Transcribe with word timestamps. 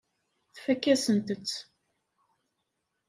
Tfakk-asent-t. 0.55 1.49